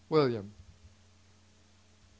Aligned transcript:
William 0.09 0.45
MRS. 0.45 0.51